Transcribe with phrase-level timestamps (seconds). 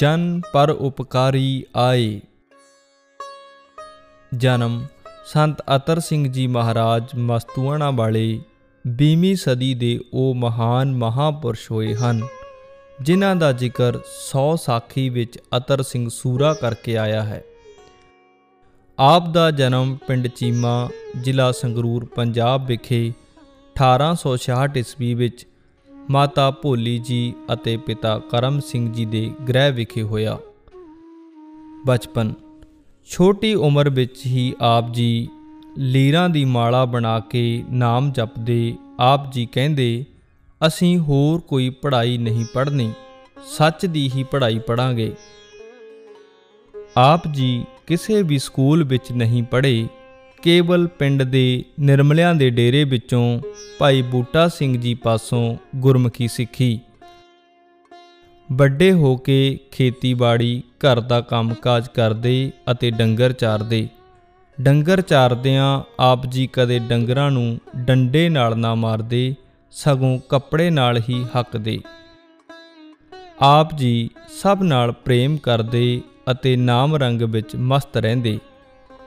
[0.00, 2.20] ਜਨ ਪਰ ਉਪਕਾਰੀ ਆਏ।
[4.36, 4.86] ਜਨਮ
[5.26, 8.40] ਸੰਤ ਅਤਰ ਸਿੰਘ ਜੀ ਮਹਾਰਾਜ ਮਸਤੂਆਣਾ ਵਾਲੇ
[8.86, 12.22] 20ਵੀਂ ਸਦੀ ਦੇ ਉਹ ਮਹਾਨ ਮਹਾਪੁਰਸ਼ ਹੋਏ ਹਨ,
[13.02, 13.98] ਜਿਨ੍ਹਾਂ ਦਾ ਜ਼ਿਕਰ
[14.30, 17.44] 100 ਸਾਖੀ ਵਿੱਚ ਅਤਰ ਸਿੰਘ ਸੂਰਾ ਕਰਕੇ ਆਇਆ ਹੈ।
[18.98, 20.88] ਆਪ ਦਾ ਜਨਮ ਪਿੰਡ ਚੀਮਾ,
[21.20, 23.12] ਜ਼ਿਲ੍ਹਾ ਸੰਗਰੂਰ, ਪੰਜਾਬ ਵਿਖੇ
[23.76, 25.46] 1866 ਈਸਵੀ ਵਿੱਚ
[26.10, 30.38] ਮਾਤਾ ਭੋਲੀ ਜੀ ਅਤੇ ਪਿਤਾ ਕਰਮ ਸਿੰਘ ਜੀ ਦੇ ਗ੍ਰਹਿ ਵਿਖੇ ਹੋਇਆ।
[31.86, 32.32] ਬਚਪਨ।
[33.06, 35.28] ਛੋਟੀ ਉਮਰ ਵਿੱਚ ਹੀ ਆਪ ਜੀ
[35.78, 40.04] ਲੀਰਾਂ ਦੀ ਮਾਲਾ ਬਣਾ ਕੇ ਨਾਮ ਜਪਦੇ ਆਪ ਜੀ ਕਹਿੰਦੇ,
[40.66, 42.92] ਅਸੀਂ ਹੋਰ ਕੋਈ ਪੜ੍ਹਾਈ ਨਹੀਂ ਪੜ੍ਹਨੀ,
[43.46, 45.12] ਸੱਚ ਦੀ ਹੀ ਪੜ੍ਹਾਈ ਪੜਾਂਗੇ
[46.96, 49.86] ਆਪ ਜੀ ਕਿਸੇ ਵੀ ਸਕੂਲ ਵਿੱਚ ਨਹੀਂ ਪੜ੍ਹੇ
[50.42, 53.40] ਕੇਵਲ ਪਿੰਡ ਦੇ ਨਿਰਮਲਿਆਂ ਦੇ ਡੇਰੇ ਵਿੱਚੋਂ
[53.78, 56.80] ਭਾਈ ਬੂਟਾ ਸਿੰਘ ਜੀ ਪਾਸੋਂ ਗੁਰਮੁਖੀ ਸਿੱਖੀ।
[58.52, 63.88] ਵੱਡੇ ਹੋ ਕੇ ਖੇਤੀਬਾੜੀ, ਘਰ ਦਾ ਕੰਮਕਾਜ ਕਰਦੇ ਅਤੇ ਡੰਗਰ ਚਾਰਦੇ।
[64.60, 69.34] ਡੰਗਰ ਚਾਰਦਿਆਂ ਆਪ ਜੀ ਕਦੇ ਡੰਗਰਾਂ ਨੂੰ ਡੰਡੇ ਨਾਲ ਨਾ ਮਾਰਦੇ,
[69.70, 71.80] ਸਗੋਂ ਕੱਪੜੇ ਨਾਲ ਹੀ ਹੱਕਦੇ।
[73.40, 78.38] ਆਪ ਜੀ ਸਭ ਨਾਲ ਪ੍ਰੇਮ ਕਰਦੇ ਅਤੇ ਨਾਮ ਰੰਗ ਵਿੱਚ ਮਸਤ ਰਹਿੰਦੇ।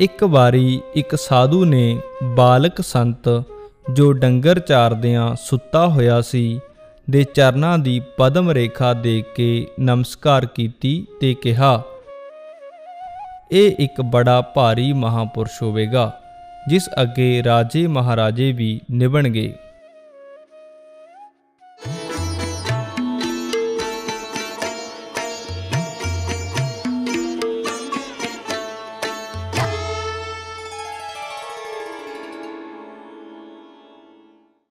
[0.00, 1.98] ਇੱਕ ਵਾਰੀ ਇੱਕ ਸਾਧੂ ਨੇ
[2.36, 3.28] ਬਾਲਕ ਸੰਤ
[3.92, 6.60] ਜੋ ਡੰਗਰ ਚਾਰਦਿਆਂ ਸੁੱਤਾ ਹੋਇਆ ਸੀ,
[7.10, 11.82] ਦੇ ਚਰਨਾਂ ਦੀ ਪਦਮ ਰੇਖਾ ਦੇਖ ਕੇ ਨਮਸਕਾਰ ਕੀਤੀ ਤੇ ਕਿਹਾ,
[13.52, 16.12] ਇਹ ਇੱਕ ਬੜਾ ਭਾਰੀ ਮਹਾਪੁਰਸ਼ ਹੋਵੇਗਾ,
[16.68, 19.52] ਜਿਸ ਅੱਗੇ ਰਾਜੇ ਮਹਾਰਾਜੇ ਵੀ ਨਿਭਣਗੇ।